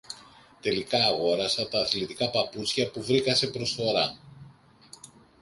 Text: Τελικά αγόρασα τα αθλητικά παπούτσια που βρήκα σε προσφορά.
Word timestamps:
Τελικά 0.61 1.03
αγόρασα 1.05 1.67
τα 1.69 1.79
αθλητικά 1.79 2.29
παπούτσια 2.29 2.91
που 2.91 3.03
βρήκα 3.03 3.35
σε 3.35 3.47
προσφορά. 3.47 4.17